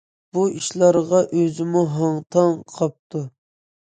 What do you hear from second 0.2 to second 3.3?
بۇ ئىشلارغا ئۆزىمۇ ھاڭ- تاڭ قاپتۇ.